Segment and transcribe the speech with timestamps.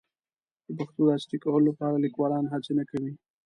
[0.67, 3.13] د پښتو د عصري کولو لپاره لیکوالان هڅې نه کوي.